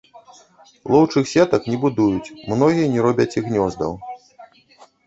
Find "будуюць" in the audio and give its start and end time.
1.83-2.33